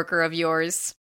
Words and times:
of 0.00 0.34
yours. 0.34 0.94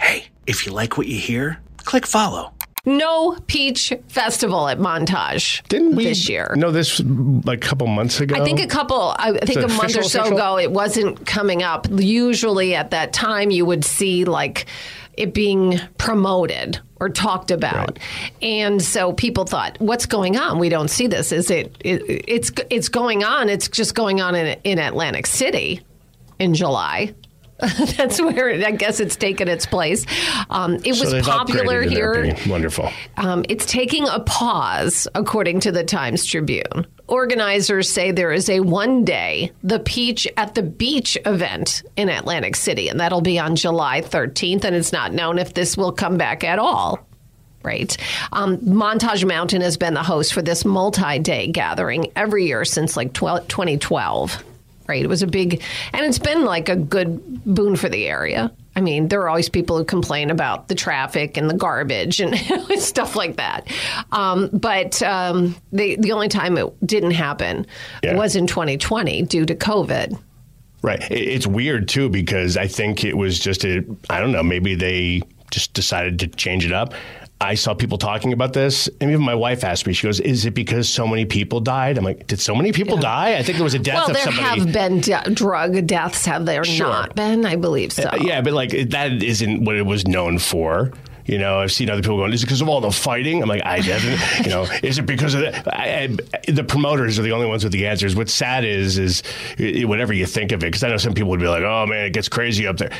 Hey, 0.00 0.26
if 0.46 0.66
you 0.66 0.72
like 0.72 0.96
what 0.96 1.06
you 1.06 1.18
hear, 1.18 1.58
click 1.78 2.06
follow. 2.06 2.52
No 2.86 3.36
Peach 3.48 3.92
Festival 4.06 4.68
at 4.68 4.78
Montage 4.78 5.66
Didn't 5.66 5.96
we 5.96 6.04
this 6.04 6.28
year. 6.28 6.54
No, 6.56 6.70
this 6.70 7.00
like 7.00 7.64
a 7.64 7.68
couple 7.68 7.88
months 7.88 8.20
ago? 8.20 8.36
I 8.36 8.44
think 8.44 8.60
a 8.60 8.68
couple, 8.68 9.12
I 9.18 9.32
think 9.38 9.58
it 9.58 9.64
a 9.64 9.68
month 9.68 9.96
or 9.96 10.04
so 10.04 10.20
official? 10.20 10.36
ago, 10.36 10.56
it 10.56 10.70
wasn't 10.70 11.26
coming 11.26 11.64
up. 11.64 11.88
Usually 11.90 12.76
at 12.76 12.92
that 12.92 13.12
time, 13.12 13.50
you 13.50 13.66
would 13.66 13.84
see 13.84 14.24
like 14.24 14.66
it 15.14 15.34
being 15.34 15.80
promoted 15.98 16.78
or 17.00 17.08
talked 17.08 17.50
about. 17.50 17.98
And 18.40 18.80
so 18.80 19.12
people 19.12 19.46
thought, 19.46 19.80
what's 19.80 20.06
going 20.06 20.38
on? 20.38 20.60
We 20.60 20.68
don't 20.68 20.88
see 20.88 21.08
this. 21.08 21.32
Is 21.32 21.50
it, 21.50 21.76
it 21.80 22.02
it's, 22.28 22.52
it's 22.70 22.88
going 22.88 23.24
on. 23.24 23.48
It's 23.48 23.66
just 23.68 23.96
going 23.96 24.20
on 24.20 24.36
in, 24.36 24.60
in 24.62 24.78
Atlantic 24.78 25.26
City 25.26 25.80
in 26.38 26.54
July. 26.54 27.14
That's 27.96 28.20
where 28.20 28.50
it, 28.50 28.62
I 28.64 28.72
guess 28.72 29.00
it's 29.00 29.16
taken 29.16 29.48
its 29.48 29.64
place. 29.64 30.04
Um, 30.50 30.74
it 30.84 30.94
So 30.94 31.14
was 31.14 31.26
popular 31.26 31.82
here. 31.82 32.36
Wonderful. 32.46 32.90
Um, 33.16 33.44
it's 33.48 33.64
taking 33.64 34.06
a 34.08 34.20
pause, 34.20 35.08
according 35.14 35.60
to 35.60 35.72
the 35.72 35.82
Times 35.82 36.26
Tribune. 36.26 36.86
Organizers 37.08 37.90
say 37.90 38.10
there 38.10 38.32
is 38.32 38.50
a 38.50 38.60
one 38.60 39.04
day, 39.04 39.52
the 39.62 39.78
Peach 39.78 40.28
at 40.36 40.54
the 40.54 40.62
Beach 40.62 41.16
event 41.24 41.82
in 41.96 42.10
Atlantic 42.10 42.56
City, 42.56 42.88
and 42.88 43.00
that'll 43.00 43.22
be 43.22 43.38
on 43.38 43.56
July 43.56 44.02
13th, 44.02 44.64
and 44.64 44.76
it's 44.76 44.92
not 44.92 45.14
known 45.14 45.38
if 45.38 45.54
this 45.54 45.76
will 45.78 45.92
come 45.92 46.18
back 46.18 46.44
at 46.44 46.58
all. 46.58 47.06
Right. 47.62 47.96
Um, 48.32 48.58
Montage 48.58 49.26
Mountain 49.26 49.60
has 49.62 49.76
been 49.76 49.94
the 49.94 50.02
host 50.02 50.32
for 50.34 50.42
this 50.42 50.64
multi 50.64 51.18
day 51.18 51.48
gathering 51.48 52.12
every 52.14 52.46
year 52.46 52.64
since 52.64 52.96
like 52.96 53.12
12, 53.12 53.48
2012. 53.48 54.44
Right. 54.88 55.02
It 55.02 55.08
was 55.08 55.22
a 55.22 55.26
big, 55.26 55.62
and 55.92 56.04
it's 56.06 56.18
been 56.18 56.44
like 56.44 56.68
a 56.68 56.76
good 56.76 57.44
boon 57.44 57.76
for 57.76 57.88
the 57.88 58.06
area. 58.06 58.52
I 58.76 58.80
mean, 58.80 59.08
there 59.08 59.20
are 59.22 59.28
always 59.28 59.48
people 59.48 59.78
who 59.78 59.84
complain 59.84 60.30
about 60.30 60.68
the 60.68 60.74
traffic 60.74 61.36
and 61.36 61.48
the 61.48 61.54
garbage 61.54 62.20
and 62.20 62.36
stuff 62.80 63.16
like 63.16 63.36
that. 63.36 63.66
Um, 64.12 64.50
but 64.52 65.02
um, 65.02 65.56
the, 65.72 65.96
the 65.96 66.12
only 66.12 66.28
time 66.28 66.58
it 66.58 66.86
didn't 66.86 67.12
happen 67.12 67.66
Yeah. 68.04 68.16
was 68.16 68.36
in 68.36 68.46
2020 68.46 69.22
due 69.22 69.46
to 69.46 69.54
COVID. 69.54 70.18
Right. 70.82 71.00
It's 71.10 71.46
weird 71.46 71.88
too 71.88 72.08
because 72.10 72.56
I 72.56 72.66
think 72.68 73.02
it 73.02 73.16
was 73.16 73.40
just 73.40 73.64
a 73.64 73.82
I 74.10 74.20
don't 74.20 74.30
know, 74.30 74.42
maybe 74.42 74.74
they 74.74 75.22
just 75.50 75.72
decided 75.72 76.18
to 76.20 76.26
change 76.28 76.64
it 76.66 76.72
up. 76.72 76.92
I 77.40 77.54
saw 77.54 77.74
people 77.74 77.98
talking 77.98 78.32
about 78.32 78.54
this, 78.54 78.88
and 79.00 79.10
even 79.10 79.22
my 79.22 79.34
wife 79.34 79.62
asked 79.62 79.86
me. 79.86 79.92
She 79.92 80.06
goes, 80.06 80.20
"Is 80.20 80.46
it 80.46 80.54
because 80.54 80.88
so 80.88 81.06
many 81.06 81.26
people 81.26 81.60
died?" 81.60 81.98
I'm 81.98 82.04
like, 82.04 82.26
"Did 82.26 82.40
so 82.40 82.54
many 82.54 82.72
people 82.72 82.96
die?" 82.96 83.36
I 83.36 83.42
think 83.42 83.58
there 83.58 83.64
was 83.64 83.74
a 83.74 83.78
death 83.78 83.94
well, 83.94 84.06
of 84.08 84.14
there 84.14 84.24
somebody. 84.24 84.60
have 84.60 84.72
been 84.72 85.00
de- 85.00 85.30
drug 85.34 85.86
deaths, 85.86 86.24
have 86.24 86.46
there 86.46 86.64
Sure. 86.64 86.86
not 86.86 87.14
been? 87.14 87.44
I 87.44 87.56
believe 87.56 87.92
so. 87.92 88.04
Uh, 88.04 88.16
yeah, 88.22 88.40
but 88.40 88.54
like 88.54 88.70
that 88.90 89.22
isn't 89.22 89.64
what 89.64 89.76
it 89.76 89.84
was 89.84 90.06
known 90.06 90.38
for. 90.38 90.92
You 91.26 91.38
know, 91.38 91.58
I've 91.58 91.72
seen 91.72 91.90
other 91.90 92.02
people 92.02 92.18
going, 92.18 92.32
is 92.32 92.42
it 92.44 92.46
because 92.46 92.60
of 92.60 92.68
all 92.68 92.80
the 92.80 92.92
fighting? 92.92 93.42
I'm 93.42 93.48
like, 93.48 93.66
I 93.66 93.80
didn't. 93.80 94.20
you 94.44 94.50
know, 94.50 94.66
is 94.82 94.96
it 94.98 95.06
because 95.06 95.34
of 95.34 95.40
that? 95.40 95.66
I, 95.76 96.04
I, 96.04 96.50
the 96.52 96.62
promoters 96.62 97.18
are 97.18 97.22
the 97.22 97.32
only 97.32 97.46
ones 97.46 97.64
with 97.64 97.72
the 97.72 97.88
answers. 97.88 98.14
What's 98.14 98.32
sad 98.32 98.64
is, 98.64 98.96
is 98.96 99.22
whatever 99.58 100.12
you 100.12 100.24
think 100.24 100.52
of 100.52 100.62
it, 100.62 100.66
because 100.68 100.84
I 100.84 100.88
know 100.88 100.98
some 100.98 101.14
people 101.14 101.30
would 101.30 101.40
be 101.40 101.48
like, 101.48 101.64
oh 101.64 101.84
man, 101.86 102.06
it 102.06 102.12
gets 102.12 102.28
crazy 102.28 102.66
up 102.68 102.76
there. 102.76 102.92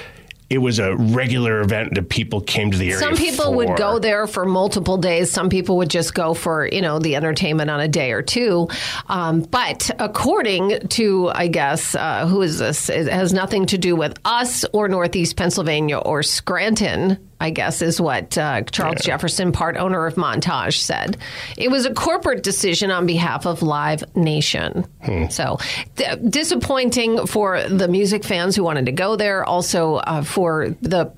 It 0.48 0.58
was 0.58 0.78
a 0.78 0.94
regular 0.96 1.60
event 1.60 1.94
that 1.96 2.08
people 2.08 2.40
came 2.40 2.70
to 2.70 2.78
the 2.78 2.92
area. 2.92 2.98
Some 3.00 3.16
people 3.16 3.54
would 3.54 3.76
go 3.76 3.98
there 3.98 4.28
for 4.28 4.44
multiple 4.44 4.96
days. 4.96 5.30
Some 5.30 5.48
people 5.48 5.76
would 5.78 5.90
just 5.90 6.14
go 6.14 6.34
for 6.34 6.68
you 6.68 6.80
know 6.80 7.00
the 7.00 7.16
entertainment 7.16 7.68
on 7.68 7.80
a 7.80 7.88
day 7.88 8.12
or 8.12 8.22
two. 8.22 8.68
Um, 9.08 9.40
but 9.42 9.90
according 9.98 10.86
to 10.88 11.30
I 11.30 11.48
guess 11.48 11.96
uh, 11.96 12.26
who 12.28 12.42
is 12.42 12.58
this? 12.58 12.88
It 12.88 13.08
has 13.08 13.32
nothing 13.32 13.66
to 13.66 13.78
do 13.78 13.96
with 13.96 14.16
us 14.24 14.64
or 14.72 14.88
Northeast 14.88 15.36
Pennsylvania 15.36 15.98
or 15.98 16.22
Scranton. 16.22 17.18
I 17.40 17.50
guess 17.50 17.82
is 17.82 18.00
what 18.00 18.36
uh, 18.38 18.62
Charles 18.62 19.02
Jefferson, 19.02 19.52
part 19.52 19.76
owner 19.76 20.06
of 20.06 20.14
Montage, 20.14 20.78
said. 20.78 21.18
It 21.58 21.70
was 21.70 21.84
a 21.84 21.92
corporate 21.92 22.42
decision 22.42 22.90
on 22.90 23.06
behalf 23.06 23.46
of 23.46 23.62
Live 23.62 24.02
Nation. 24.16 24.86
So 25.30 25.58
d- 25.96 26.04
disappointing 26.28 27.26
for 27.26 27.62
the 27.68 27.88
music 27.88 28.24
fans 28.24 28.56
who 28.56 28.64
wanted 28.64 28.86
to 28.86 28.92
go 28.92 29.16
there. 29.16 29.44
Also 29.44 29.96
uh, 29.96 30.22
for 30.22 30.70
the 30.80 31.12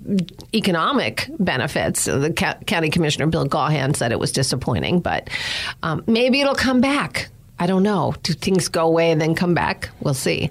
economic 0.54 1.28
benefits. 1.38 2.04
The 2.06 2.32
ca- 2.36 2.58
county 2.66 2.90
commissioner 2.90 3.26
Bill 3.28 3.46
Gaughan 3.46 3.94
said 3.94 4.10
it 4.12 4.18
was 4.18 4.32
disappointing, 4.32 5.00
but 5.00 5.30
um, 5.82 6.02
maybe 6.06 6.40
it'll 6.40 6.54
come 6.54 6.80
back. 6.80 7.28
I 7.58 7.66
don't 7.66 7.82
know. 7.82 8.14
Do 8.22 8.32
things 8.32 8.68
go 8.68 8.86
away 8.86 9.10
and 9.10 9.20
then 9.20 9.34
come 9.34 9.54
back? 9.54 9.90
We'll 10.00 10.14
see. 10.14 10.50